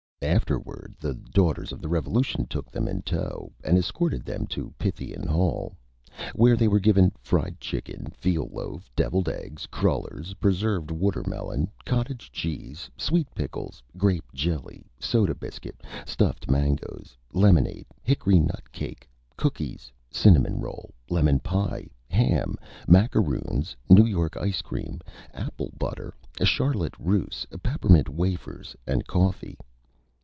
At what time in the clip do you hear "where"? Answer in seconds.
6.35-6.55